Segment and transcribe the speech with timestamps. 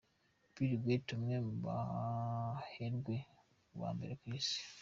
[0.53, 3.17] Bill Gates umwe mu baherwe
[3.79, 4.61] ba mbere ku Isi.